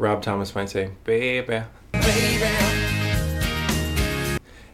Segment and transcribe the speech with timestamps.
[0.00, 1.62] Rob Thomas might say, baby.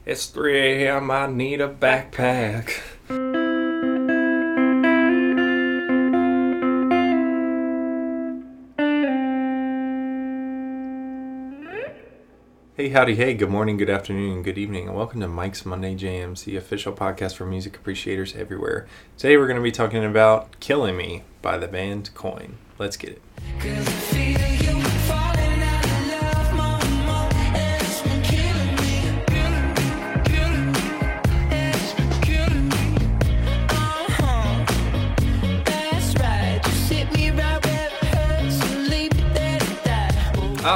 [0.06, 1.10] It's 3 a.m.
[1.10, 2.70] I need a backpack.
[12.76, 16.44] Hey, howdy, hey, good morning, good afternoon, good evening, and welcome to Mike's Monday Jams,
[16.44, 18.86] the official podcast for music appreciators everywhere.
[19.18, 22.58] Today we're going to be talking about Killing Me by the band Coin.
[22.78, 24.15] Let's get it.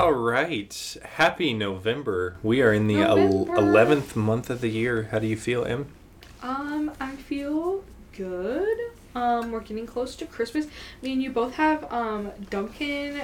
[0.00, 0.96] All right.
[1.16, 2.38] Happy November.
[2.42, 3.54] We are in the November.
[3.54, 5.08] eleventh month of the year.
[5.10, 5.88] How do you feel, Em?
[6.42, 7.84] Um, I feel
[8.16, 8.78] good.
[9.14, 10.68] Um, we're getting close to Christmas.
[11.02, 13.20] Me and you both have um Dunkin'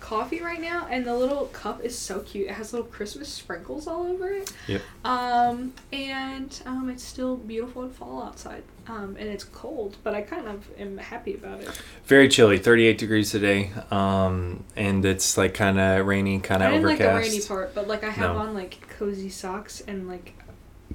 [0.00, 2.48] coffee right now, and the little cup is so cute.
[2.48, 4.52] It has little Christmas sprinkles all over it.
[4.66, 4.82] Yep.
[5.04, 8.62] Um, and um, it's still beautiful and fall outside.
[8.88, 11.68] Um, and it's cold, but I kind of am happy about it.
[12.06, 13.70] Very chilly, thirty-eight degrees today.
[13.90, 16.66] Um, and it's like kind of rainy, kind of.
[16.66, 18.40] I of didn't like the rainy part, but like I have No.
[18.40, 20.34] on like cozy socks and like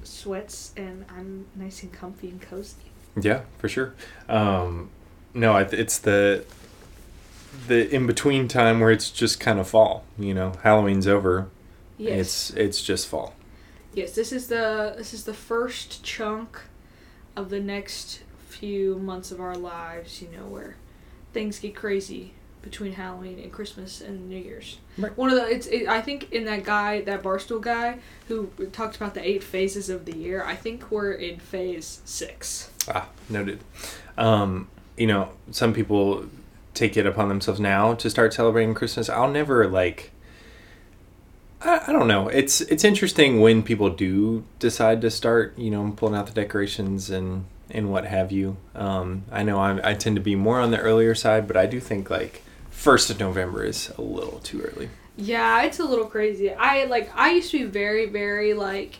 [0.02, 2.74] sweats, and I'm nice and comfy and cozy.
[3.18, 3.94] Yeah, for sure.
[4.28, 4.90] Um,
[5.32, 6.44] no, it's the
[7.68, 10.04] the in between time where it's just kind of fall.
[10.18, 11.48] You know, Halloween's over.
[11.98, 12.18] Yes.
[12.18, 13.34] It's it's just fall.
[13.94, 16.60] Yes, this is the this is the first chunk
[17.34, 20.76] of the next few months of our lives, you know, where
[21.32, 24.78] things get crazy between Halloween and Christmas and New Year's.
[24.98, 25.16] Right.
[25.16, 28.96] One of the it's it, I think in that guy that barstool guy who talked
[28.96, 30.44] about the eight phases of the year.
[30.44, 32.70] I think we're in phase six.
[32.88, 33.60] Ah, noted.
[34.18, 36.26] Um, you know, some people
[36.76, 39.08] take it upon themselves now to start celebrating Christmas.
[39.08, 40.12] I'll never like.
[41.60, 42.28] I, I don't know.
[42.28, 47.10] It's it's interesting when people do decide to start, you know, pulling out the decorations
[47.10, 48.56] and and what have you.
[48.74, 51.66] Um, I know I I tend to be more on the earlier side, but I
[51.66, 54.90] do think like first of November is a little too early.
[55.16, 56.52] Yeah, it's a little crazy.
[56.52, 58.98] I like I used to be very very like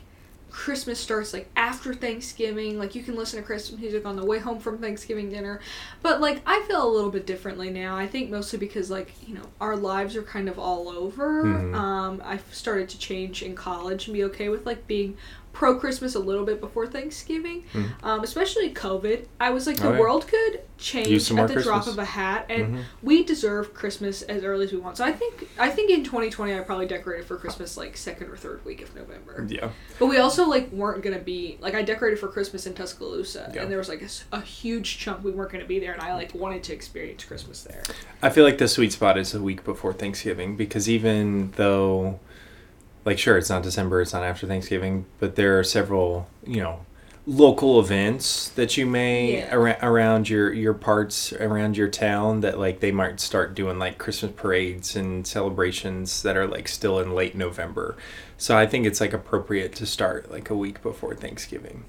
[0.56, 2.78] Christmas starts like after Thanksgiving.
[2.78, 5.60] Like you can listen to Christmas music on the way home from Thanksgiving dinner.
[6.00, 7.94] But like I feel a little bit differently now.
[7.94, 11.44] I think mostly because like, you know, our lives are kind of all over.
[11.44, 11.74] Mhm.
[11.74, 15.18] Um I've started to change in college and be okay with like being
[15.56, 17.64] pro Christmas a little bit before Thanksgiving.
[17.72, 17.90] Mhm.
[18.02, 19.24] Um especially COVID.
[19.40, 19.98] I was like the Oh, yeah.
[20.00, 22.82] world could change at the drop of a hat and Mhm.
[23.02, 24.98] we deserve Christmas as early as we want.
[24.98, 28.36] So I think I think in 2020 I probably decorated for Christmas like second or
[28.36, 29.46] third week of November.
[29.48, 29.70] Yeah.
[29.98, 33.62] But we also like weren't gonna be like I decorated for Christmas in Tuscaloosa, Yeah.
[33.62, 34.02] and there was like
[34.32, 37.62] a huge chunk we weren't gonna be there, and I like wanted to experience Christmas
[37.62, 37.82] there.
[38.22, 42.20] I feel like the sweet spot is a week before Thanksgiving because even though,
[43.06, 46.80] like, sure, it's not December, it's not after Thanksgiving, but there are several, you know,
[47.28, 49.48] local events that you may Yeah.
[49.56, 53.98] ar- around your your parts around your town that like they might start doing like
[53.98, 57.96] Christmas parades and celebrations that are like still in late November.
[58.38, 61.84] So I think it's like appropriate to start like a week before Thanksgiving.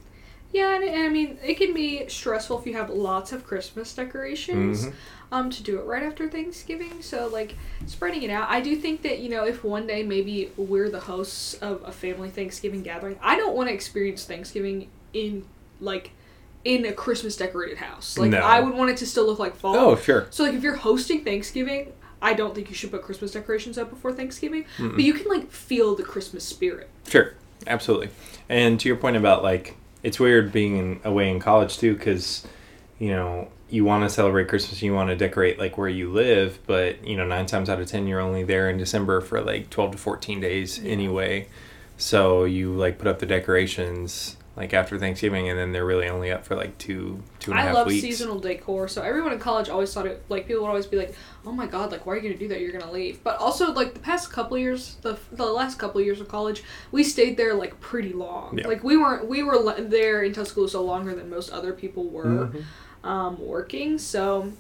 [0.54, 3.94] Yeah, and, and I mean it can be stressful if you have lots of Christmas
[3.94, 4.88] decorations.
[4.88, 4.94] Mhm.
[5.30, 8.48] Um, to do it right after Thanksgiving, so like spreading it out.
[8.50, 11.92] I do think that you know if one day maybe we're the hosts of a
[11.92, 15.46] family Thanksgiving gathering, I don't want to experience Thanksgiving in
[15.82, 16.12] like
[16.64, 18.18] in a Christmas decorated house.
[18.18, 18.40] Like No.
[18.40, 19.76] I would want it to still look like fall.
[19.76, 20.28] Oh, sure.
[20.30, 23.90] So like if you're hosting Thanksgiving, I don't think you should put Christmas decorations up
[23.90, 24.92] before Thanksgiving, Mm-mm.
[24.92, 26.90] but you can like feel the Christmas spirit.
[27.08, 27.34] Sure,
[27.68, 28.10] absolutely.
[28.50, 32.46] And to your point about like, it's weird being away in college too, because
[33.00, 36.60] you know you want to celebrate Christmas, you want to decorate like where you live,
[36.68, 39.70] but you know nine times out of ten you're only there in December for like
[39.70, 40.92] twelve to fourteen days Yeah.
[40.92, 41.48] anyway.
[41.98, 46.32] So you like put up the decorations like after Thanksgiving, and then they're really only
[46.32, 49.38] up for like two two and a I half love seasonal decor, so everyone in
[49.40, 51.14] college always thought it like people would always be like,
[51.46, 52.60] "Oh my god, like why are you gonna do that?
[52.62, 56.00] You're gonna leave." But also like the past couple of years, the the last couple
[56.00, 58.58] of years of college, we stayed there like pretty long.
[58.58, 58.68] Yeah.
[58.68, 62.26] Like we weren't we were le- there in Tuscaloosa longer than most other people were
[62.26, 62.64] Mhm.
[63.08, 64.52] Um, working, so.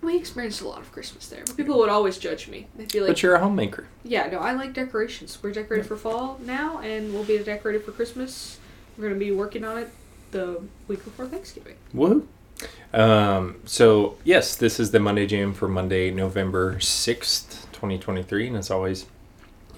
[0.00, 2.66] We experienced a lot of Christmas there, but people would always judge me.
[2.76, 3.86] They'd be like, But you're a homemaker.
[4.02, 5.38] Yeah, no, I like decorations.
[5.40, 8.58] We're decorated for fall now, and we'll be decorated for Christmas.
[8.98, 9.90] We're gonna be working on it
[10.32, 11.76] the week before Thanksgiving.
[11.94, 12.26] Woohoo!
[12.92, 18.48] Um, so yes, this is the Monday Jam for Monday, November sixth, twenty twenty three,
[18.48, 19.06] and as always,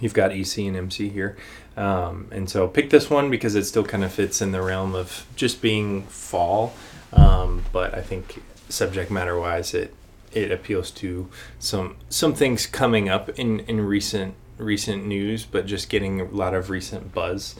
[0.00, 1.36] you've got EC and MC here.
[1.76, 4.94] Um, and so pick this one because it still kind of fits in the realm
[4.94, 6.72] of just being fall.
[7.12, 9.94] Um, but I think subject matter wise, it
[10.32, 11.28] it appeals to
[11.58, 16.54] some some things coming up in in recent recent news, but just getting a lot
[16.54, 17.54] of recent buzz.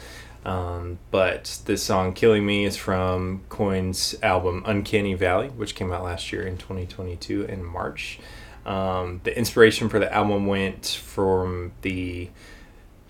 [0.44, 6.04] Um, but this song "Killing Me" is from Coin's album "Uncanny Valley," which came out
[6.04, 8.18] last year in 2022 in March.
[8.66, 12.30] Um, the inspiration for the album went from the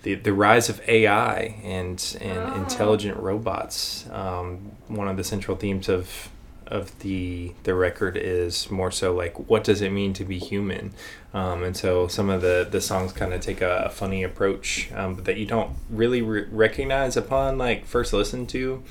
[0.05, 2.55] the, the rise of AI and and Oh.
[2.63, 4.05] intelligent robots.
[4.11, 6.29] Um, one of the central themes of
[6.67, 10.93] of the the record is more so like what does it mean to be human,
[11.33, 14.89] um, and so some of the the songs kind of take a, a funny approach
[14.93, 18.81] um, that you don't really re- recognize upon like first listen to.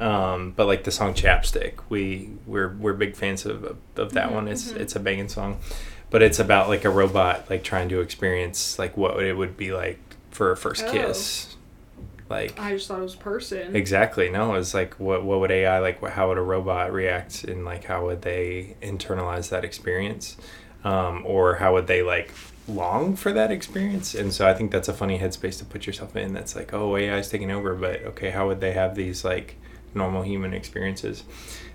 [0.00, 4.28] Um, but like the song "Chapstick," we we're we're big fans of of, of that
[4.30, 4.48] Mhm, one.
[4.48, 4.80] It's mhm.
[4.80, 5.58] it's a banging song,
[6.10, 9.72] but it's about like a robot like trying to experience like what it would be
[9.72, 9.98] like
[10.32, 10.90] for a first Oh.
[10.90, 11.54] kiss.
[12.28, 13.76] Like I just thought it was a person.
[13.76, 16.00] exactly no, it's like what what would AI like?
[16.00, 20.36] What, how would a robot react, and like how would they internalize that experience,
[20.82, 22.32] um, or how would they like
[22.66, 24.14] long for that experience?
[24.14, 26.32] And so I think that's a funny headspace to put yourself in.
[26.32, 29.56] That's like oh AI is taking over, but okay, how would they have these like
[29.94, 31.24] normal human experiences?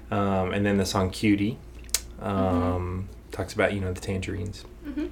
[0.09, 1.59] Um, and then the song "Cutie"
[2.19, 5.07] um, talks about you know the tangerines hmm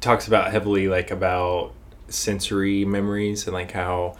[0.00, 1.72] talks about heavily like about
[2.12, 4.16] sensory memories and like how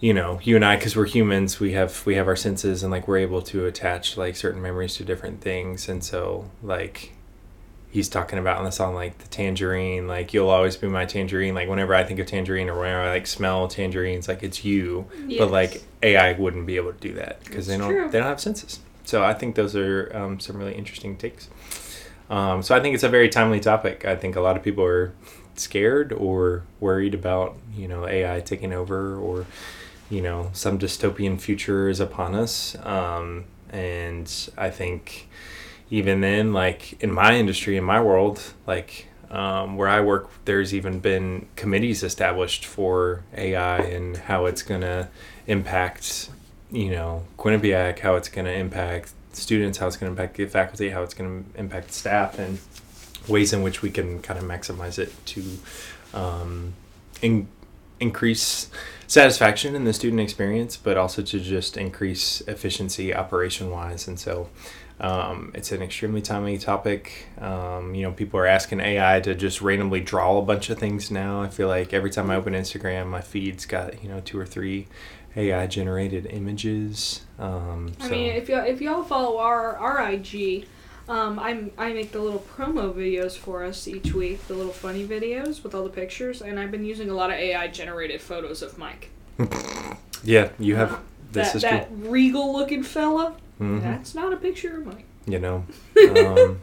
[0.00, 2.90] you know you and i because we're humans we have we have our senses and
[2.90, 5.88] like we're able to attach like certain memories to different things.
[5.88, 7.12] And so like
[7.90, 11.54] he's talking about in the song like the tangerine like you'll always be my tangerine.
[11.54, 15.06] Like whenever i think of tangerine or whenever i like smell tangerines like it's you.
[15.38, 18.08] But like ai wouldn't be able to do that because they don't true.
[18.10, 18.80] they don't have senses.
[19.04, 21.50] So i think those are um, some really interesting takes.
[22.30, 24.04] Um, so i think it's a very timely topic.
[24.06, 25.12] I think a lot of people are
[25.60, 29.46] scared or worried about you know ai taking over or
[30.08, 32.76] you know some dystopian future is upon us.
[32.84, 35.28] Um, and i think
[35.90, 40.74] even then like in my industry in my world like um, where i work there's
[40.74, 45.08] even been committees established for ai and how it's going to
[45.46, 46.30] impact
[46.72, 50.90] you know quinnipiac how it's to impact students how it's going to impact the faculty
[50.90, 52.38] how it's going to impact staff.
[52.38, 52.58] And
[53.28, 55.44] ways in which we can kind of maximize it to
[56.14, 56.74] um,
[57.22, 57.48] in,
[58.00, 58.70] increase
[59.06, 64.08] satisfaction in the student experience, but also to just increase efficiency operation wise.
[64.08, 64.48] And so
[65.00, 67.26] um, it's an extremely timely topic.
[67.38, 71.10] Um, you know, people are asking AI to just randomly draw a bunch of things
[71.10, 71.42] now.
[71.42, 74.46] I feel like every time I open Instagram, my feed's got, you know, two or
[74.46, 74.86] three
[75.36, 77.22] AI generated images.
[77.38, 80.66] Um, I so- mean, if y'all if y'all follow our our IG,
[81.10, 85.06] um, I'm I make the little promo videos for us each week, the little funny
[85.06, 88.62] videos with all the pictures, and I've been using a lot of AI generated photos
[88.62, 89.10] of Mike.
[90.24, 90.92] yeah, you have.
[90.92, 90.98] Uh,
[91.32, 93.34] this that is that regal looking fella.
[93.60, 93.82] Mhm.
[93.82, 95.04] That's not a picture of Mike.
[95.26, 95.64] you know
[96.16, 96.60] um,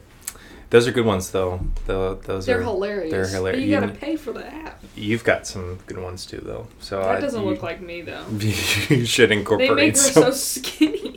[0.70, 3.10] those are good ones though Tho- those They're are hilarious.
[3.12, 4.82] they're hilar- But you you gotta pay for the app.
[4.96, 8.02] you've got some good ones too though so That I- doesn't you, look like me
[8.02, 8.24] though.
[8.38, 9.68] you should incorporate.
[9.70, 11.16] They make her some so skinny.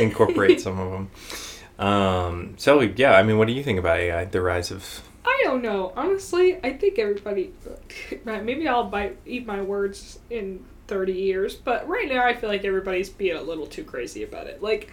[0.00, 1.10] incorporate some of them
[1.80, 5.42] um so yeah i mean what do you think about ai the rise of I
[5.44, 5.92] don't know.
[5.96, 7.52] Honestly, I think everybody.
[8.24, 12.48] Right, maybe I'll bite eat my words in thirty years, but right now I feel
[12.48, 14.62] like everybody's being a little too crazy about it.
[14.62, 14.90] Like,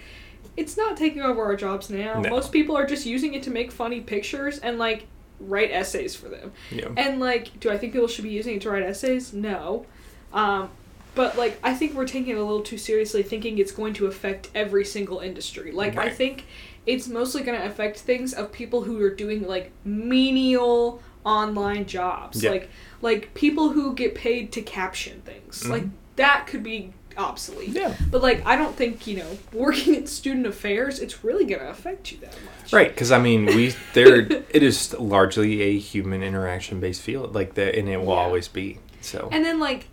[0.55, 2.19] it's not taking over our jobs now.
[2.19, 2.29] No.
[2.29, 5.05] Most people are just using it to make funny pictures and like
[5.39, 6.51] write essays for them.
[6.71, 9.33] know And like, do I think people should be using it to write essays?
[9.33, 9.85] No.
[10.33, 10.69] Um,
[11.15, 14.07] but like, I think we're taking it a little too seriously, thinking it's going to
[14.07, 15.71] affect every single industry.
[15.71, 16.45] Like, I think
[16.87, 22.41] it's mostly going to affect things of people who are doing like menial online jobs,
[22.41, 22.51] Yeah.
[22.51, 22.69] like
[23.01, 25.67] like people who get paid to caption things.
[25.67, 25.91] Like Mhm.
[26.15, 27.69] that could be obsolete.
[27.69, 31.59] yeah But like, I don't think you know, working in student affairs, it's really going
[31.61, 32.71] to affect you that much.
[32.73, 34.17] right because i mean we there
[34.49, 38.21] it is largely a human interaction based field like that and it will Yeah.
[38.25, 39.87] always be so And then like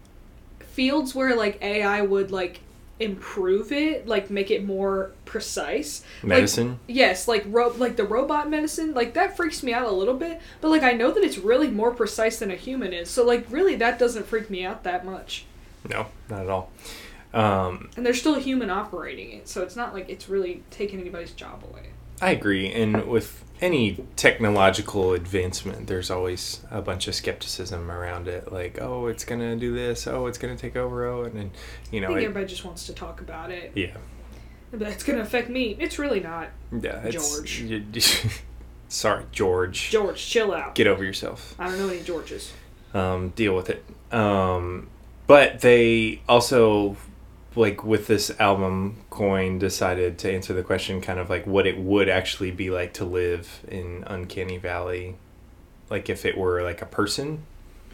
[0.73, 2.61] fields where like AI would like
[3.01, 6.05] improve it, like make it more precise.
[6.23, 9.91] Like, medicine yes, like ro- like the robot medicine, like that freaks me out a
[9.91, 13.11] little bit, but like I know that it's really more precise than a human is.
[13.11, 15.45] So like really that doesn't freak me out that much.
[15.89, 16.71] no not at all
[17.33, 21.01] um And there's still a human operating it, so it's not like it's really taking
[21.01, 21.89] anybody's job away.
[22.23, 22.71] I agree.
[22.73, 28.53] And with any technological advancement, there's always a bunch of skepticism around it.
[28.53, 30.07] Like, oh, it's going to do this.
[30.07, 31.07] Oh, it's going to take over.
[31.07, 31.51] Oh, and then,
[31.91, 32.07] you know.
[32.09, 33.73] I think it, everybody just wants to talk about it.
[33.75, 33.97] yeah.
[34.73, 35.77] But it's gonna affect me.
[35.79, 36.49] It's really not.
[36.73, 37.01] Yeah.
[37.05, 37.61] It's, George.
[37.61, 37.85] you-
[38.89, 39.91] sorry, George.
[39.91, 40.75] George, chill out.
[40.75, 41.55] Get over yourself.
[41.61, 42.53] I don't know any Georges.
[42.93, 43.85] Um, deal with it.
[44.13, 44.89] Um,
[45.29, 46.97] but they also
[47.57, 51.79] like with this album, Coin decided to answer the question kind of like what it
[51.79, 55.17] would actually be like to live in Uncanny Valley,
[55.91, 57.45] like if it were like a person,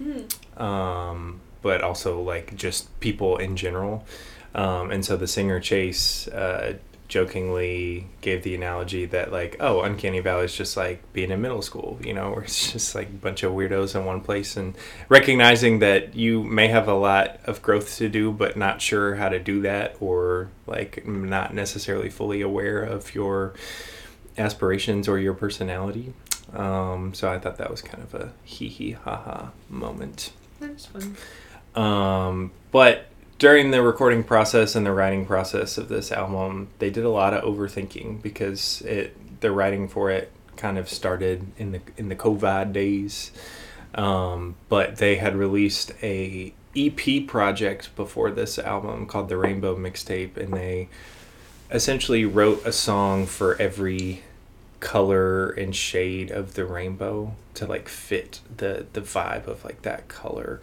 [0.01, 0.59] Mm.
[0.59, 4.07] um, but also like just people in general.
[4.55, 6.79] Um, and so the singer Chase uh,
[7.11, 11.61] jokingly gave the analogy that like, oh, Uncanny Valley is just like being in middle
[11.61, 14.75] school, you know, where it's just like a bunch of weirdos in one place, and
[15.11, 19.29] recognizing that you may have a lot of growth to do, but not sure how
[19.29, 23.53] to do that, or like not necessarily fully aware of your
[24.39, 26.15] aspirations or your personality.
[26.55, 30.33] Um, so I thought that was kind of a hee hee ha ha moment.
[30.61, 31.17] That's fun.
[31.75, 33.07] Um, but
[33.41, 37.33] during the recording process and the writing process of this album, they did a lot
[37.33, 42.15] of overthinking because it the writing for it kind of started in the in the
[42.15, 43.33] COVID days.
[43.95, 50.37] Um, but they had released a EP project before this album called the Rainbow Mixtape,
[50.37, 50.91] and they
[51.71, 54.23] essentially wrote a song for every
[54.81, 60.09] color and shade of the rainbow to like fit the the vibe of like that
[60.09, 60.61] color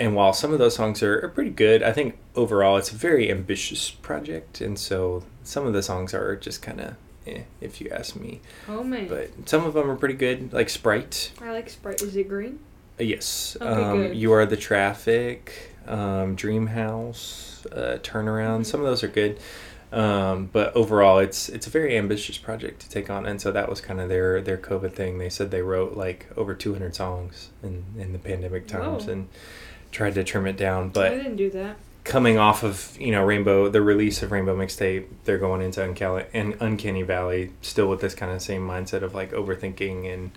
[0.00, 2.94] and while some of those songs are, are pretty good i think overall it's a
[2.96, 6.94] very ambitious project and so some of the songs are just kind of
[7.26, 9.08] eh, if you ask me Oh man.
[9.08, 12.00] but some of them are pretty good like sprite I like Sprite.
[12.02, 12.58] Is it green?
[12.98, 15.52] uh, yes Okay, um, you are the traffic
[15.86, 18.66] um, dream house uh, turnaround Mhm.
[18.66, 19.38] some of those are good
[19.94, 23.68] um, but overall it's it's a very ambitious project to take on and so that
[23.68, 27.50] was kind of their their covid thing they said they wrote like over 200 songs
[27.62, 29.12] in in the pandemic times Whoa.
[29.12, 29.28] and
[29.92, 31.76] tried to trim it down I but didn't do that.
[32.02, 36.24] coming off of you know rainbow the release of rainbow mixtape they're going into uncanny,
[36.34, 40.32] and uncanny valley still with this kind of same mindset of like overthinking and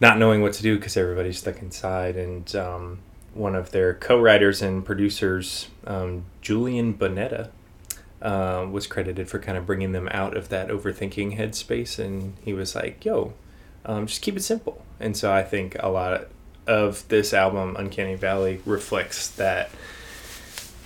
[0.00, 3.00] not knowing what to do because everybody's stuck inside and um,
[3.34, 7.50] one of their co-writers and producers um, julian bunetta
[8.22, 12.52] uh, was credited for kind of bringing them out of that overthinking headspace and he
[12.52, 13.32] was like yo
[13.84, 16.28] um, just keep it simple and so i think a lot
[16.66, 19.70] of this album uncanny valley reflects that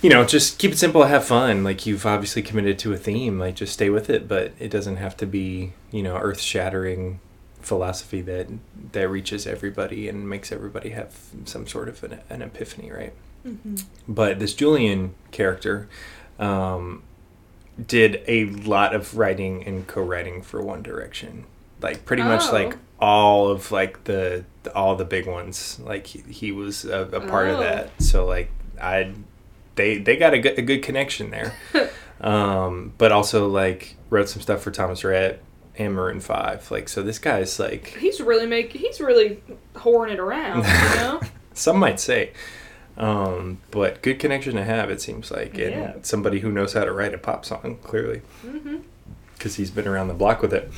[0.01, 1.63] you know, just keep it simple, have fun.
[1.63, 4.97] Like you've obviously committed to a theme, like just stay with it, but it doesn't
[4.97, 7.19] have to be, you know, earth-shattering
[7.61, 8.47] philosophy that
[8.91, 13.13] that reaches everybody and makes everybody have some sort of an, an epiphany, right?
[13.47, 13.75] Mm-hmm.
[14.07, 15.87] But this Julian character
[16.37, 17.01] um,
[17.83, 21.45] did a lot of writing and co-writing for One Direction,
[21.81, 22.53] like pretty much Oh.
[22.53, 25.79] like all of like the, the all the big ones.
[25.83, 27.63] Like he, he was a, a part of Oh.
[27.63, 27.89] that.
[28.01, 28.49] So like
[28.81, 29.11] I,
[29.75, 31.53] they they got a good, a good connection there.
[32.21, 35.41] um, but also like wrote some stuff for Thomas Rhett
[35.77, 36.71] and Maroon Five.
[36.71, 38.79] Like so, this guy's like He's really making.
[38.81, 39.43] He's really
[39.75, 40.59] whoring it around.
[40.65, 41.21] You know.
[41.53, 42.31] some might say.
[42.97, 45.93] Um, but good connection to have, it seems like, and Yeah.
[46.01, 48.77] somebody who knows how to write a pop song, clearly, mm-hmm.
[49.37, 50.71] because he's been around the block with it.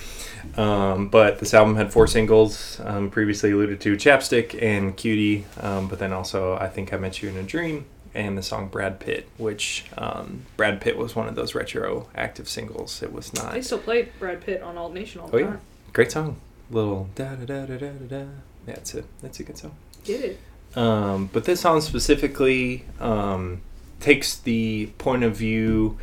[0.57, 5.87] Um, but this album had four singles, um, previously alluded to Chapstick and Cutie, um,
[5.87, 8.99] but then also I Think I Met You in a Dream and the song Brad
[8.99, 13.03] Pitt, which um, Brad Pitt was one of those retroactive singles.
[13.03, 13.53] It was not.
[13.53, 15.57] They still play Brad Pitt on Nation all the Oh, yeah.
[15.93, 16.41] Great song.
[16.71, 18.25] Little da da da da da da da.
[18.67, 19.75] Yeah, it's a, that's a good song.
[20.03, 20.39] Get it?
[20.77, 23.61] Um, but this song specifically um,
[23.99, 25.97] takes the point of view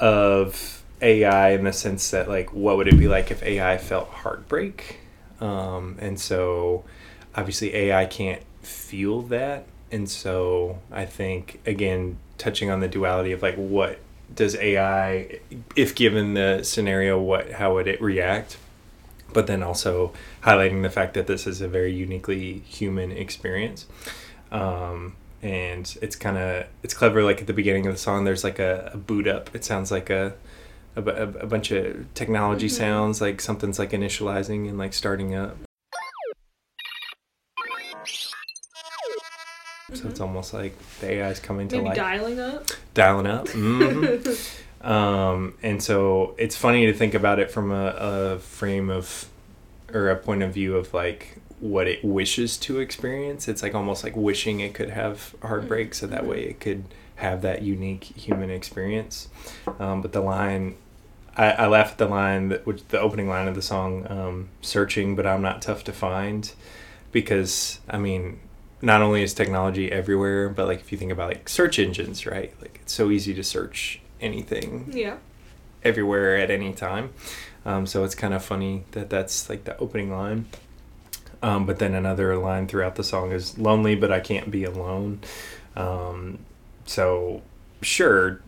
[0.00, 4.08] of AI in the sense that, like, what would it be like if AI felt
[4.08, 4.98] heartbreak?
[5.40, 6.82] Um, and so,
[7.36, 9.66] obviously, AI can't feel that.
[9.92, 14.00] And so, I think, again, touching on the duality of, like, what
[14.34, 15.38] does AI,
[15.76, 18.56] if given the scenario, what how would it react?
[19.32, 23.86] But then also highlighting the fact that this is a very uniquely human experience
[24.50, 28.42] um, and it's kind of it's clever like at the beginning of the song there's
[28.42, 30.32] like a, a boot up it sounds like a
[30.96, 32.70] a, a bunch of technology Mhm.
[32.70, 35.56] sounds like something's like initializing and like starting up
[39.94, 42.66] so it's almost like the ai is coming to life dialing up.
[42.94, 44.54] dialing up Mhm.
[44.80, 49.28] um, and so it's funny to think about it from a, a frame of
[49.92, 53.48] or a point of view of like what it wishes to experience.
[53.48, 56.84] It's like almost like wishing it could have heartbreak so that way it could
[57.16, 59.28] have that unique human experience.
[59.78, 60.76] Um, but the line
[61.36, 64.48] I, I laugh at the line that which the opening line of the song um,
[64.60, 66.52] searching but i'm not tough to find.
[67.10, 68.38] Because i mean
[68.80, 72.54] not only is technology everywhere but like if you think about like search engines right?
[72.60, 75.16] Like it's so easy to search anything yeah.
[75.84, 77.12] everywhere at any time.
[77.64, 80.46] Um, so it's kind of funny that that's like the opening line.
[81.42, 85.20] Um, but then another line throughout the song is lonely, but I can't be alone.
[85.76, 86.38] Um,
[86.86, 87.42] so
[87.82, 88.40] sure,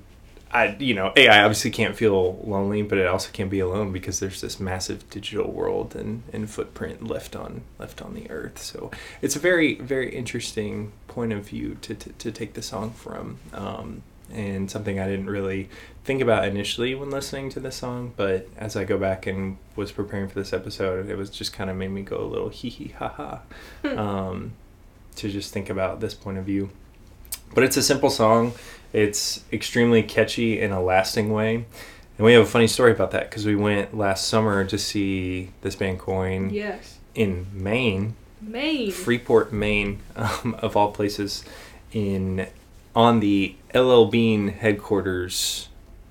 [0.52, 4.18] I you know AI obviously can't feel lonely, but it also can't be alone because
[4.18, 8.58] there's this massive digital world and, and footprint left on left on the earth.
[8.58, 8.90] So
[9.22, 13.38] it's a very very interesting point of view to to, to take the song from,
[13.52, 15.68] um, and something I didn't really
[16.04, 19.92] think about initially when listening to the song, but as I go back and was
[19.92, 22.68] preparing for this episode, it was just kind of made me go a little hee
[22.70, 24.52] hee ha ha, um,
[25.16, 26.70] to just think about this point of view.
[27.54, 28.52] But it's a simple song.
[28.92, 31.64] It's extremely catchy in a lasting way.
[32.16, 35.50] And we have a funny story about that because we went last summer to see
[35.62, 36.98] this band Coin Yes.
[37.14, 38.90] in Maine, Maine.
[38.92, 41.44] Freeport, Maine, um, of all places,
[41.92, 42.46] in
[42.94, 45.68] on the LL Bean headquarters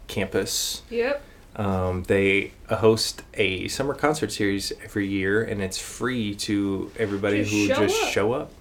[0.08, 0.82] campus.
[0.90, 1.24] Yep.
[1.56, 7.52] Um, they host a summer concert series every year, and it's free to everybody Just
[7.52, 8.10] who show just up.
[8.10, 8.52] show up.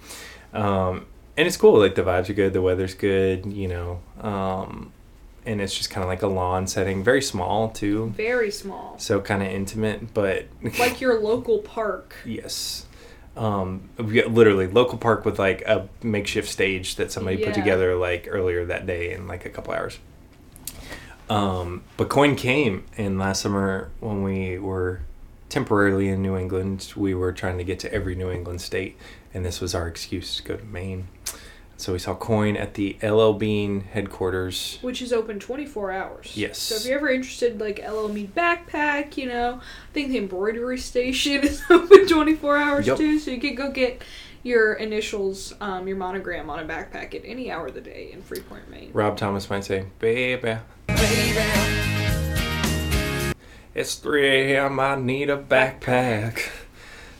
[0.53, 1.05] Um,
[1.37, 1.79] and it's cool.
[1.79, 4.01] Like the vibes are good, the weather's good, you know.
[4.19, 4.91] Um,
[5.45, 8.95] and it's just kind of like a lawn setting, very small too, Very small.
[8.99, 10.47] so kind of intimate, but
[10.77, 12.15] Like your local park.
[12.25, 12.85] Yes.
[13.37, 17.95] Um, we got literally local park with like a makeshift stage that somebody put together
[17.95, 19.99] like earlier that day in like a couple hours.
[21.29, 25.01] Um, but Coin came, and last summer when we were
[25.47, 28.97] temporarily in New England, we were trying to get to every New England state,
[29.33, 31.07] and this was our excuse to go to Maine.
[31.79, 34.79] So we saw Coin at the LL Bean headquarters.
[34.81, 36.33] which is open 24 hours.
[36.35, 36.57] Yes.
[36.59, 40.77] So if you're ever interested, like LL Bean backpack, you know, I think the embroidery
[40.77, 42.97] station is open 24 hours Yep.
[42.97, 43.17] too.
[43.17, 44.01] So you can go get
[44.43, 48.21] your initials, um, your monogram on a backpack at any hour of the day in
[48.23, 48.89] Freeport, Maine.
[48.91, 50.57] Rob Thomas might say, "Baby,
[53.73, 54.79] it's 3 a.m.
[54.81, 56.49] I need a backpack."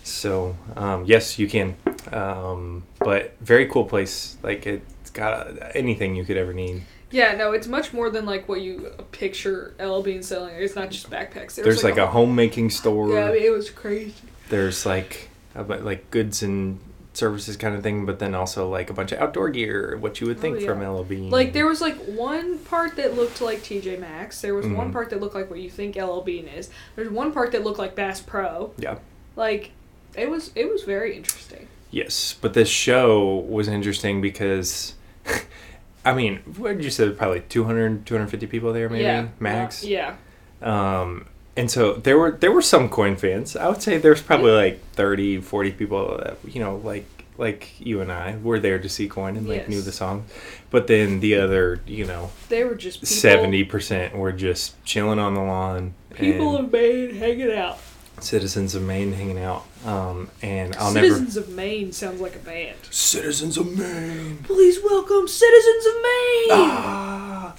[0.03, 1.77] So, um, yes, you can.
[2.11, 4.37] Um, but very cool place.
[4.43, 6.83] Like it's got anything you could ever need.
[7.11, 10.55] Yeah, no, it's much more than like what you picture LL Bean selling.
[10.55, 11.55] It's not just backpacks.
[11.55, 13.09] There There's was, like a homemaking store.
[13.13, 14.13] Yeah, I mean, it was crazy.
[14.49, 16.79] There's like about like goods and
[17.13, 20.27] services kind of thing, but then also like a bunch of outdoor gear, what you
[20.27, 20.67] would think Oh, yeah.
[20.67, 21.31] from LB.
[21.31, 24.41] Like there was like one part that looked like TJ Maxx.
[24.41, 24.93] There was one Mhm.
[24.93, 26.69] part that looked like what you think LL Bean is.
[26.95, 28.71] There's one part that looked like Bass Pro.
[28.77, 28.99] Yeah.
[29.35, 29.71] Like
[30.15, 31.67] it was it was very interesting.
[31.91, 34.93] Yes, but this show was interesting because,
[36.05, 37.09] I mean, what did you say?
[37.09, 39.27] Probably 200, 250 people there, maybe yeah.
[39.39, 39.83] max.
[39.83, 40.15] Yeah.
[40.61, 41.25] Um,
[41.57, 43.55] and so there were there were some coin fans.
[43.55, 47.05] I would say there was probably like 30, 40 people that you know like
[47.37, 49.69] like you and I were there to see coin and like Yes.
[49.69, 50.25] knew the song,
[50.69, 55.33] but then the other you know They were just seventy percent were just chilling on
[55.33, 55.93] the lawn.
[56.15, 57.79] people of Maine hanging out.
[58.19, 59.65] citizens of Maine hanging out.
[59.85, 62.77] Um, and I'll never Citizens of Maine sounds like a band.
[62.91, 64.39] citizens of Maine.
[64.43, 66.49] Please welcome Citizens of Maine.
[66.51, 67.55] Ah.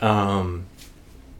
[0.00, 0.64] Um,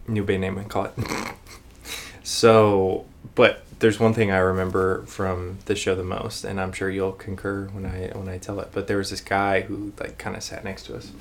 [0.07, 0.93] new band name, I call it.
[2.23, 6.91] so, but there's one thing I remember from the show the most, and I'm sure
[6.91, 8.69] you'll concur when I when I tell it.
[8.73, 11.13] But there was this guy who like kind of sat next to us.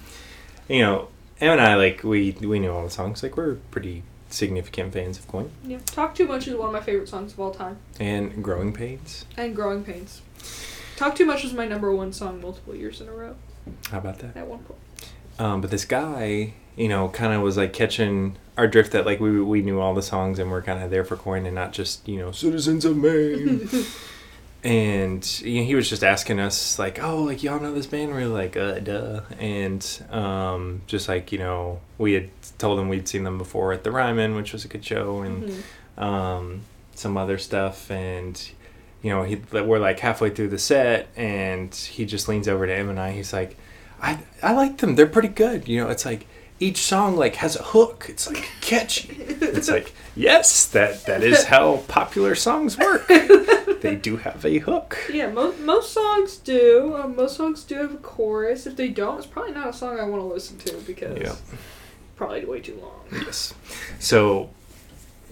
[0.67, 1.07] You know,
[1.39, 3.23] Em and I like we we knew all the songs.
[3.23, 5.79] Like we're pretty significant fans of Coin Yeah.
[5.85, 7.77] Talk Too Much is one of my favorite songs of all time.
[7.99, 9.25] and Growing Pains.
[9.37, 10.21] And Growing Pains.
[10.95, 13.35] Talk Too Much was my number one song multiple years in a row
[13.91, 14.35] How about that?
[14.37, 14.79] at one point.
[15.39, 19.19] Um, but this guy, you know, kind of was like catching our drift that like
[19.21, 21.71] we we knew all the songs and we're kind of there for coin and not
[21.71, 23.69] just you know citizens of Maine.
[24.63, 28.13] and you know, he was just asking us like, oh, like y'all know this band?
[28.13, 29.21] We are like, uh, duh.
[29.39, 33.83] And um, just like you know, we had told him we'd seen them before at
[33.83, 35.49] the Ryman, which was a good show, and
[35.97, 36.01] Mhm.
[36.03, 36.61] um,
[36.95, 37.89] some other stuff.
[37.89, 38.39] And
[39.01, 42.75] you know he we're like halfway through the set and he just leans over to
[42.75, 43.11] him and I.
[43.11, 43.55] He's like
[44.01, 44.95] I I like them.
[44.95, 45.69] They're pretty good.
[45.69, 46.27] You know it's like
[46.59, 48.07] each song like has a hook.
[48.09, 49.15] It's like catchy.
[49.17, 53.09] It's like yes that that is how popular songs work
[53.81, 56.95] they do have a hook Yeah, most most songs do.
[56.95, 58.65] Um, most songs do have a chorus.
[58.67, 61.35] If they don't, it's probably not a song I want to listen to because Yeah.
[62.15, 63.01] probably way too long.
[63.11, 63.53] yes
[63.99, 64.49] so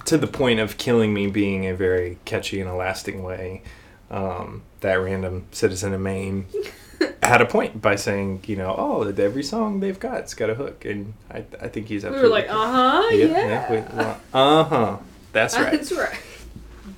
[0.06, 3.62] to the point of killing me being a very catchy and a lasting way
[4.10, 6.46] um, that random citizen of Maine
[7.24, 10.56] had a point by saying, you know, oh, every song they've got, it's got a
[10.56, 12.24] hook, and I, I think he's absolutely.
[12.24, 14.18] We were like, uh huh, yeah.
[14.34, 14.98] uh huh.
[15.34, 15.72] That's right.
[15.74, 16.18] That's right.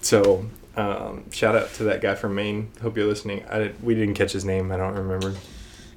[0.02, 0.46] So,
[0.80, 2.72] um, shout out to that guy from Maine.
[2.82, 3.44] Hope you're listening.
[3.50, 4.72] I, we didn't catch his name.
[4.72, 5.36] I don't remember.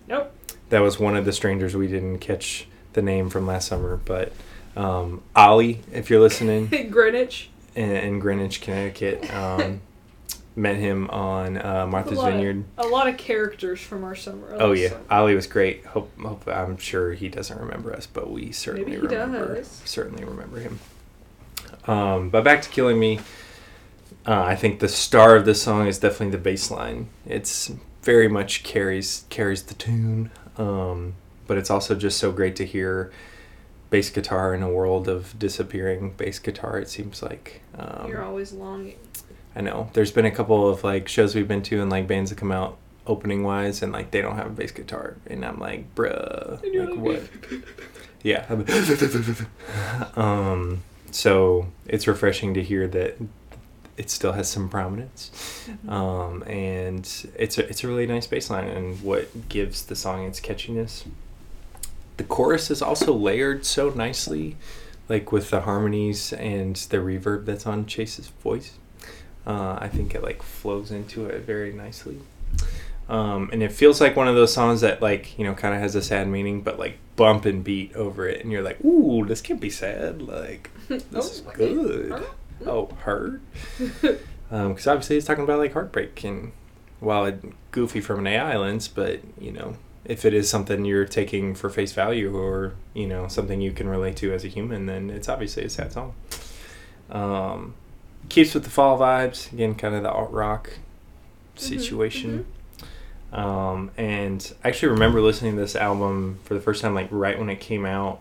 [0.08, 0.32] Nope.
[0.70, 4.32] That was one of the strangers we didn't catch the name from last summer, but
[4.76, 7.50] um, Ollie, if you're listening Greenwich.
[7.74, 9.32] in, in Greenwich, Connecticut.
[9.32, 9.80] Um,
[10.54, 12.64] met him on uh, Martha's a Vineyard.
[12.76, 14.54] Of, a lot of characters from our summer.
[14.58, 15.02] Oh yeah, summer.
[15.10, 15.86] Ollie was great.
[15.86, 19.56] Hope, hope I'm sure he doesn't remember us, but we certainly Maybe he remember.
[19.56, 19.68] does.
[19.84, 20.78] Certainly remember him.
[21.86, 23.20] Um, but back to killing me.
[24.26, 27.08] Uh, I think the star of this song is definitely the bass line.
[27.26, 31.14] It's very much carries carries the tune, um,
[31.46, 33.10] but it's also just so great to hear
[33.90, 36.78] bass guitar in a world of disappearing bass guitar.
[36.78, 38.96] It seems like um, You're always longing.
[39.56, 39.90] I know.
[39.92, 42.52] There's been a couple of like shows we've been to and like bands that come
[42.52, 46.62] out opening wise and like they don't have a bass guitar and I'm like, bruh,
[46.62, 47.62] And you're like like- what?
[48.22, 48.46] yeah.
[50.16, 50.82] um.
[51.10, 53.18] So it's refreshing to hear that
[53.96, 57.00] it still has some prominence, um, and
[57.36, 61.04] it's a it's a really nice bass line and what gives the song its catchiness.
[62.16, 64.56] The chorus is also layered so nicely,
[65.08, 68.72] like with the harmonies and the reverb that's on Chase's voice.
[69.46, 72.18] Uh, I think it like flows into it very nicely.
[73.08, 75.80] Um, and it feels like one of those songs that like you know kind of
[75.80, 79.24] has a sad meaning, but like bump and beat over it, and you're like, "Ooh,
[79.26, 80.22] this can't be sad.
[80.22, 82.24] Like this Oh, is good."
[82.66, 83.40] Oh, hurt.
[84.50, 86.52] Because obviously it's talking about like heartbreak, and
[87.00, 91.06] while it goofy from an AI lens, but you know if it is something you're
[91.06, 94.84] taking for face value or you know something you can relate to as a human,
[94.84, 96.14] then it's obviously a sad song.
[97.10, 97.74] Um,
[98.28, 100.74] keeps with the fall vibes again, kind of the alt rock
[101.54, 102.46] situation.
[103.32, 107.38] Um, and I actually remember listening to this album for the first time, like right
[107.38, 108.20] when it came out.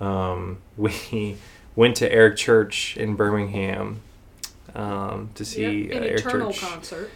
[0.00, 1.36] Um, we
[1.76, 4.00] went to Eric Church in Birmingham
[4.74, 6.60] um, to see Yep, uh, an Eric Church.
[6.60, 7.10] concert.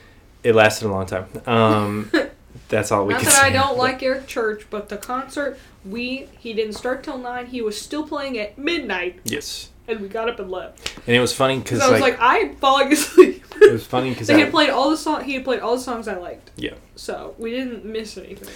[0.44, 1.26] It lasted a long time.
[1.46, 2.10] Um,
[2.68, 6.52] that's all we Not that I don't like Eric Church, but the concert we he
[6.52, 7.46] didn't start till nine.
[7.46, 10.98] He was still playing at midnight, Yes, and we got up and left.
[11.06, 13.44] and it was funny Because because I was like, like, I'm falling asleep.
[13.60, 15.24] it was funny because he had played all the song.
[15.24, 16.50] He had played all the songs I liked.
[16.56, 16.74] Yeah.
[16.94, 18.48] So we didn't miss anything.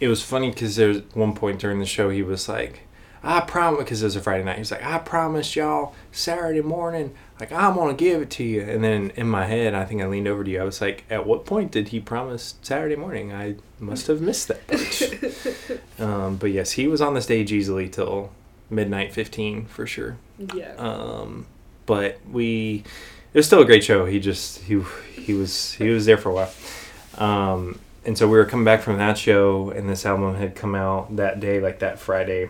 [0.00, 2.80] it was funny because there was one point during the show he was like,
[3.26, 4.58] "I promise," because it was a Friday night.
[4.58, 8.82] He's like, "I promised y'all Saturday morning, like I'm gonna give it to you." And
[8.82, 10.60] then in my head, I think I leaned over to you.
[10.60, 13.32] I was like, "At what point did he promise Saturday morning?
[13.32, 17.88] I must have missed that part." um, but yes, he was on the stage easily
[17.88, 18.30] till
[18.70, 20.16] midnight fifteen for sure.
[20.54, 20.74] yeah.
[20.76, 21.46] Um,
[21.86, 22.82] but we,
[23.32, 24.06] it was still a great show.
[24.06, 24.82] He just he
[25.14, 26.50] he was he was there for a while.
[27.16, 30.74] Um, and so we were coming back from that show, and this album had come
[30.74, 32.48] out that day, like that Friday.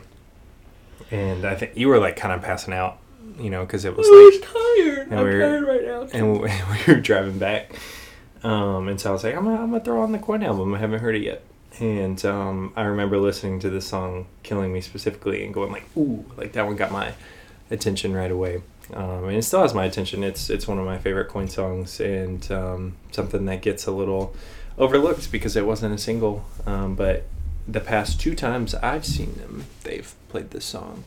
[1.11, 2.99] And I think you were like kind of passing out,
[3.39, 5.09] you know, because it was I was tired.
[5.09, 6.09] and I'm we're- tired right now.
[6.13, 6.49] and we,
[6.89, 7.73] we were driving back.
[8.43, 10.75] Um, and so I was like, I'm gonna, I'm gonna throw on the Coin album.
[10.75, 11.43] I haven't heard it yet.
[11.79, 16.25] And um, I remember listening to this song, "Killing Me" specifically, and going like, "Ooh!"
[16.37, 17.13] Like that one got my
[17.71, 18.63] attention right away.
[18.95, 20.23] Um, and it still has my attention.
[20.25, 24.35] It's it's one of my favorite Coin songs, and um, something that gets a little
[24.79, 26.45] overlooked because it wasn't a single.
[26.65, 27.25] Um, but
[27.69, 31.05] the past two times I've seen them, they've played this song.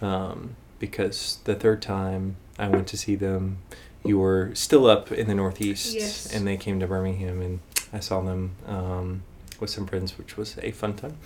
[0.00, 3.58] Um, because the third time I went to see them,
[4.04, 6.32] you were still up in the Northeast, Yes.
[6.32, 7.60] and they came to Birmingham, and
[7.92, 9.22] I saw them um,
[9.58, 11.16] with some friends, which was a fun time.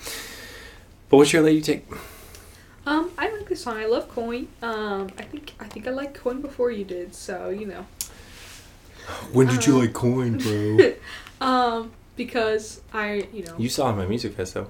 [1.09, 1.85] But what's your lady take?
[2.85, 3.77] Um, I like this song.
[3.77, 4.47] I love Coin.
[4.63, 7.13] Um, I think I think I liked Coin before you did.
[7.13, 7.85] So you know.
[9.33, 10.93] When did you like coin, bro?
[11.41, 13.55] Um, because I you know.
[13.57, 14.69] you saw him at Music Fest, though,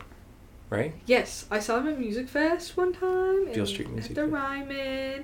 [0.70, 0.94] right?
[1.06, 3.52] Yes, I saw them at Music Fest one time.
[3.54, 4.34] Beale Street Music At the Fest.
[4.34, 5.24] Ryman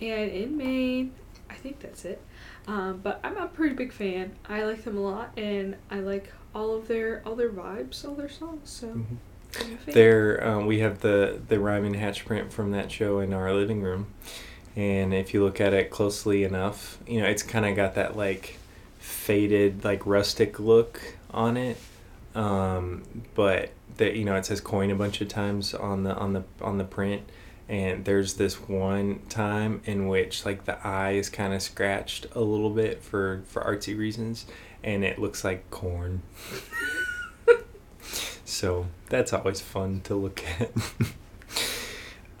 [0.00, 1.12] and in Maine.
[1.50, 2.20] I think that's it.
[2.66, 4.32] Um, but I'm a pretty big fan.
[4.48, 8.14] I like them a lot, and I like all of their all their vibes, all
[8.14, 8.68] their songs.
[8.70, 9.04] So Mhm.
[9.50, 9.94] Fan.
[9.94, 13.80] There, um, we have the the Ryman hatch print from that show in our living
[13.80, 14.08] room,
[14.76, 18.14] and if you look at it closely enough, you know it's kind of got that
[18.14, 18.58] like
[18.98, 21.00] faded, like rustic look
[21.30, 21.76] on it.
[22.34, 23.02] Um,
[23.34, 26.44] but that you know it says coin a bunch of times on the on the
[26.60, 27.22] on the print,
[27.68, 32.40] and there's this one time in which like the eye is kind of scratched a
[32.40, 34.46] little bit for for artsy reasons,
[34.84, 36.22] and it looks like corn.
[38.48, 40.70] So that's always fun to look at.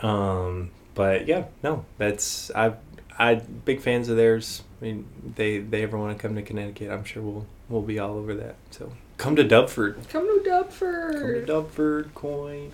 [0.04, 2.76] um, but yeah, no, that's I
[3.18, 4.62] I big fans of theirs.
[4.80, 7.98] I mean, they they ever want to come to Connecticut, I'm sure we'll we'll be
[7.98, 8.56] all over that.
[8.70, 10.08] So come to Dubford.
[10.08, 11.12] Come to Dubford.
[11.12, 11.46] Come to Dubford.
[11.46, 12.72] Dubford, coin.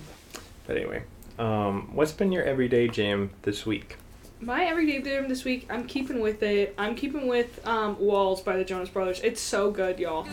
[0.66, 1.02] But anyway,
[1.38, 3.96] um, what's been your everyday jam this week?
[4.40, 6.74] My everyday jam this week, I'm keeping with it.
[6.76, 9.20] I'm keeping with um, Walls by the Jonas Brothers.
[9.22, 10.24] It's so good, y'all.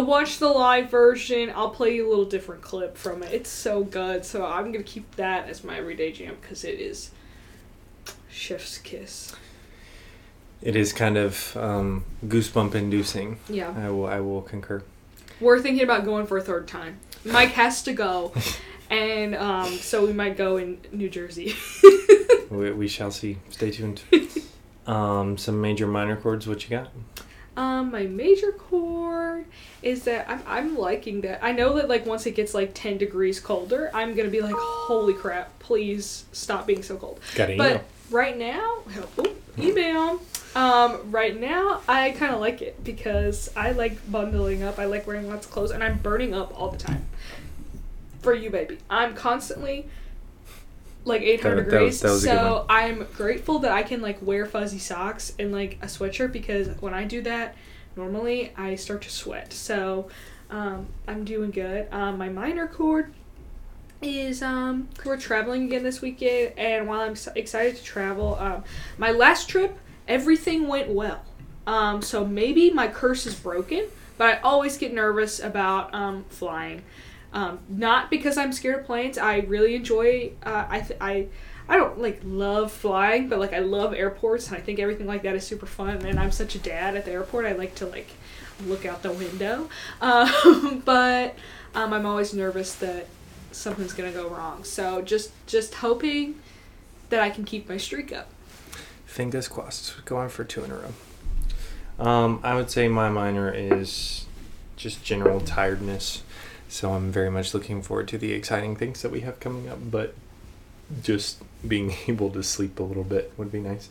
[0.00, 1.52] Go watch the live version.
[1.54, 3.34] I'll play you a little different clip from it.
[3.34, 4.24] It's so good.
[4.24, 7.10] So I'm gonna keep that as my everyday jam because it is
[8.30, 9.36] chef's kiss.
[10.62, 13.40] It is kind of um, goosebump inducing.
[13.50, 13.74] Yeah.
[13.76, 14.06] I will.
[14.06, 14.82] I will concur.
[15.38, 16.98] We're thinking about going for a third time.
[17.26, 18.32] Mike has to go,
[18.90, 21.54] and um, so we might go in New Jersey.
[22.50, 23.36] We, we shall see.
[23.50, 24.00] Stay tuned.
[24.86, 26.46] um, some major minor chords.
[26.46, 26.88] What you got?
[27.56, 29.44] Um, my major chord
[29.82, 31.40] is that I'm, I'm liking that.
[31.42, 34.54] I know that like once it gets like 10 degrees colder, I'm gonna be like,
[34.56, 37.20] holy crap, please stop being so cold.
[37.34, 37.84] Got an But email.
[38.10, 38.78] right now,
[39.18, 40.20] oh, email.
[40.54, 44.78] Um, right now, I kind of like it because I like bundling up.
[44.78, 47.06] I like wearing lots of clothes, and I'm burning up all the time.
[48.22, 49.88] For you, baby, I'm constantly
[51.04, 52.00] like 800 That- that was- degrees.
[52.00, 52.66] that was so.
[52.68, 56.92] I'm grateful that I can like wear fuzzy socks and like a sweatshirt because when
[56.94, 57.54] I do that,
[57.96, 59.52] normally I start to sweat.
[59.52, 60.08] So
[60.50, 61.86] um, I'm doing good.
[61.92, 63.12] Um, my minor chord
[64.02, 68.64] is um we're traveling again this weekend and while i'm excited to travel um
[68.96, 69.76] my last trip
[70.08, 71.20] everything went well
[71.66, 73.84] um so maybe my curse is broken
[74.16, 76.82] but i always get nervous about um flying
[77.32, 81.26] um not because i'm scared of planes i really enjoy uh, i th- i
[81.70, 85.22] I don't like love flying, but like I love airports and I think everything like
[85.22, 86.04] that is super fun.
[86.04, 87.46] And I'm such a dad at the airport.
[87.46, 88.08] I like to like
[88.66, 89.68] look out the window.
[90.00, 91.36] Um, but
[91.74, 93.06] um, I'm always nervous that
[93.52, 94.64] something's gonna go wrong.
[94.64, 96.40] So just just hoping
[97.10, 98.28] that I can keep my streak up.
[99.04, 100.04] Fingers crossed.
[100.04, 102.04] Going for two in a row.
[102.04, 104.26] Um, I would say my minor is
[104.76, 106.22] just general tiredness.
[106.70, 109.78] So I'm very much looking forward to the exciting things that we have coming up,
[109.90, 110.14] but
[111.02, 113.88] just being able to sleep a little bit would be nice.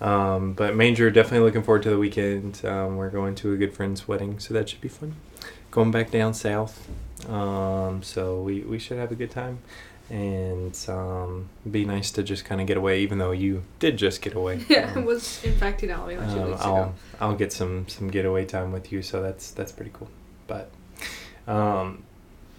[0.00, 2.64] Um, but major, definitely looking forward to the weekend.
[2.64, 5.14] Um, we're going to a good friend's wedding, so that should be fun.
[5.70, 6.88] Going back down south,
[7.28, 9.58] um, so we, we should have a good time,
[10.10, 13.00] and um, be nice to just kind of get away.
[13.02, 16.32] Even though you did just get away, Yeah, I Um, was in fact in Alabama
[16.32, 16.94] two um, weeks I'll ago.
[17.20, 20.08] I'll get some some getaway time with you, so that's that's pretty cool.
[20.46, 20.70] But
[21.46, 22.04] um,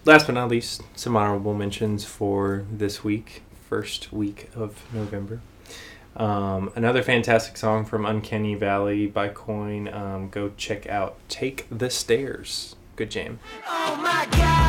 [0.06, 5.40] last but not least, some honorable mentions for this week, first week of November.
[6.16, 9.92] Um, another fantastic song from Uncanny Valley by Coin.
[9.92, 13.38] Um, go check out "Take the Stairs." Good jam.
[13.66, 14.64] Oh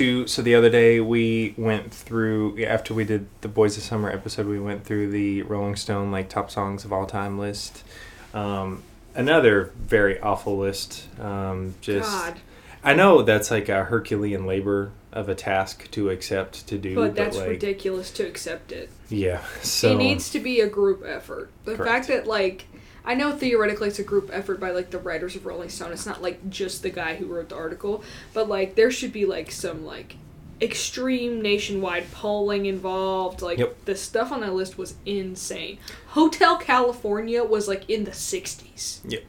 [0.00, 0.26] two.
[0.26, 4.46] So the other day we went through after we did the Boys of Summer episode.
[4.46, 7.84] We went through the Rolling Stone like top songs of all time list.
[8.32, 8.82] Um,
[9.14, 11.06] another very awful list.
[11.20, 12.40] Um, just God,
[12.82, 17.14] I know that's like a Herculean labor of a task to accept to do, but
[17.14, 18.88] that's like, ridiculous to accept it.
[19.10, 19.42] Yeah.
[19.60, 21.50] So it needs to be a group effort.
[21.66, 22.06] The Correct.
[22.06, 22.64] fact that like
[23.04, 25.92] I know theoretically it's a group effort by like the writers of Rolling Stone.
[25.92, 28.02] It's not like just the guy who wrote the article,
[28.34, 30.16] but like there should be like some like
[30.60, 33.40] extreme nationwide polling involved.
[33.42, 33.84] Like Yep.
[33.86, 35.78] the stuff on that list was insane.
[36.08, 39.00] Hotel California was like in the 60s.
[39.08, 39.22] Yep.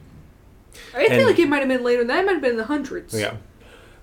[0.94, 2.04] I feel And- like it might have been later.
[2.04, 3.18] That might have been in the hundreds.
[3.18, 3.38] Yeah.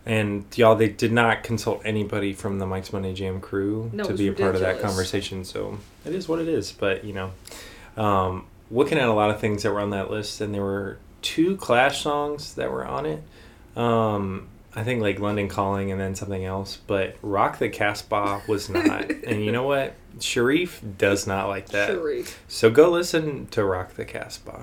[0.07, 4.13] And y'all, they did not consult anybody from the Mike's Monday Jam crew No, to
[4.13, 5.45] was be a part of that conversation.
[5.45, 5.77] So
[6.07, 6.73] it is what it is.
[6.73, 7.33] But you know,
[8.03, 10.99] um, looking at a lot of things that were on that list, and there were
[11.23, 13.23] two Clash songs that were on it.
[13.77, 18.69] Um, I think like London Calling and then something else, but Rock the Casbah was
[18.69, 19.11] not.
[19.27, 19.95] and you know what?
[20.21, 21.89] Sharif does not like that.
[21.89, 22.43] Sharif.
[22.49, 24.63] So go listen to Rock the Casbah.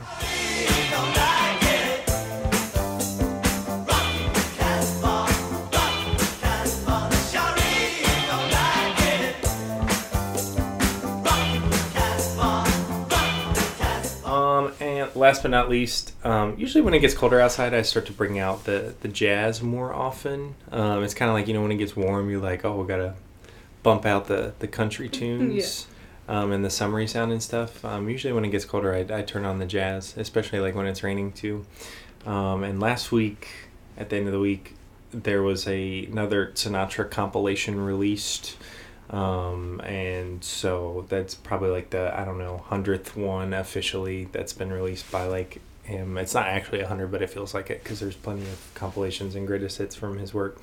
[15.16, 18.40] Last but not least, um, usually when it gets colder outside, I start to bring
[18.40, 20.56] out the, the jazz more often.
[20.72, 22.88] Um, it's kind of like, you know, when it gets warm, you're like, oh, we
[22.88, 23.16] got to
[23.84, 25.88] bump out the, the country tunes
[26.28, 27.84] um, and the summery sound and stuff.
[27.86, 30.86] Um, usually when it gets colder, I, I turn on the jazz, especially like when
[30.86, 31.66] it's raining too.
[32.26, 33.48] Um, and last week,
[33.98, 34.74] at the end of the week,
[35.12, 38.58] there was a another Sinatra compilation released.
[39.10, 44.72] Um, and so that's probably like the I don't know hundredth one officially that's been
[44.72, 46.18] released by like him.
[46.18, 49.36] It's not actually a hundred, but it feels like it because there's plenty of compilations
[49.36, 50.60] and greatest hits from his work.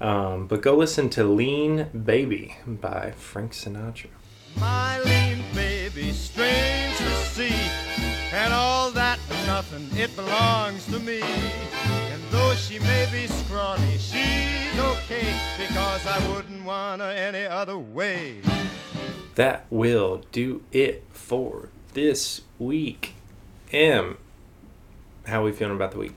[0.00, 4.08] Um, but go listen to "Lean Baby" by Frank Sinatra.
[4.58, 7.54] My lean baby, strange to see,
[8.32, 11.20] and all that nothing, it belongs to me.
[12.36, 17.78] And Though she may be scrawny, she's okay because I wouldn't want her any other
[17.78, 18.42] way.
[19.36, 23.14] That will do it for this week.
[23.72, 24.18] M,
[25.26, 26.12] how are we feeling about the week?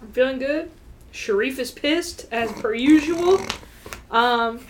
[0.00, 0.70] I'm feeling good.
[1.12, 3.40] Sharif is pissed as per usual.
[4.10, 4.60] Um,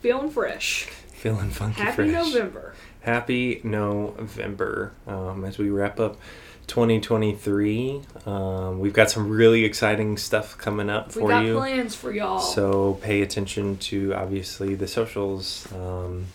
[0.00, 0.84] feeling fresh.
[1.12, 2.12] Feeling funky Happy fresh.
[2.12, 2.74] November.
[3.00, 4.92] Happy November.
[5.08, 6.18] Um, as we wrap up
[6.66, 11.56] 2023, um, we've got some really exciting stuff coming up We for got you.
[11.56, 12.38] plans for y'all.
[12.40, 15.70] So pay attention to obviously the socials.
[15.72, 16.26] Um,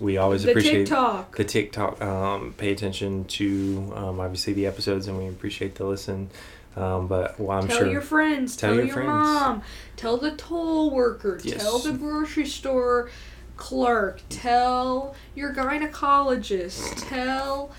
[0.00, 1.36] we always the appreciate TikTok.
[1.36, 2.00] the TikTok.
[2.00, 6.30] Um, pay attention to um, obviously the episodes, and we appreciate the listen.
[6.76, 8.56] Um, but well, I'm tell sure your friends.
[8.56, 9.08] Tell Tell, your your, friends.
[9.08, 9.62] mom.
[9.96, 11.40] Tell the toll worker.
[11.42, 11.62] Yes.
[11.62, 13.10] Tell the grocery store
[13.56, 14.20] clerk.
[14.30, 17.08] Tell your gynecologist.
[17.08, 17.72] Tell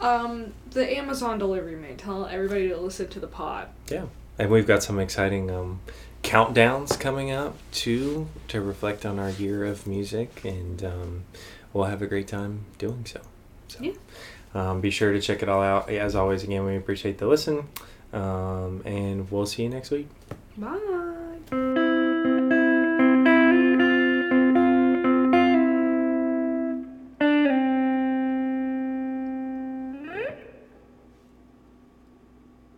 [0.00, 1.96] um, the Amazon delivery man.
[1.96, 3.68] Tell everybody to listen to the pod.
[3.90, 4.06] Yeah,
[4.38, 5.80] and we've got some exciting um,
[6.22, 11.24] countdowns coming up too to reflect on our year of music, and um,
[11.72, 13.20] we'll have a great time doing so.
[13.68, 13.92] so Yeah.
[14.54, 15.88] Um, be sure to check it all out.
[15.88, 17.68] As always, again, we appreciate the listen,
[18.12, 20.08] um, and we'll see you next week.
[20.56, 21.79] Bye.